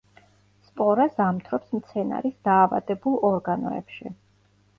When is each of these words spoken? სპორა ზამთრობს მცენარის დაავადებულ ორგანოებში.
სპორა 0.69 1.05
ზამთრობს 1.17 1.75
მცენარის 1.81 2.39
დაავადებულ 2.49 3.19
ორგანოებში. 3.31 4.15